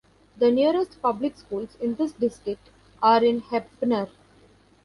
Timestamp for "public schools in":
0.99-1.93